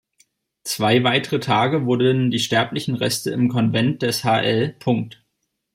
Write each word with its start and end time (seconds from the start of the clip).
Zwei 0.63 1.03
weitere 1.03 1.39
Tage 1.39 1.85
wurden 1.85 2.31
die 2.31 2.39
sterblichen 2.39 2.95
Reste 2.95 3.29
im 3.29 3.49
Konvent 3.49 4.01
des 4.01 4.23
Hl. 4.23 4.75